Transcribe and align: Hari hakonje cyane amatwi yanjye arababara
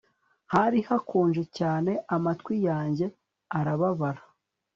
Hari 0.53 0.79
hakonje 0.87 1.43
cyane 1.57 1.91
amatwi 2.15 2.55
yanjye 2.67 3.05
arababara 3.57 4.21